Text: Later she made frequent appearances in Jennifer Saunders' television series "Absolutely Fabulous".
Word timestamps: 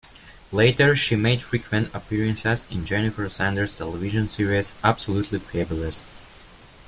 Later 0.51 0.95
she 0.95 1.15
made 1.15 1.43
frequent 1.43 1.93
appearances 1.93 2.65
in 2.71 2.85
Jennifer 2.87 3.29
Saunders' 3.29 3.77
television 3.77 4.27
series 4.27 4.73
"Absolutely 4.83 5.37
Fabulous". 5.37 6.07